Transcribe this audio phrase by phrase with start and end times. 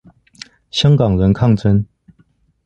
[0.71, 1.85] 香港人抗爭